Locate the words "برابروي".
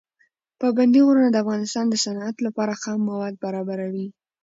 3.43-4.07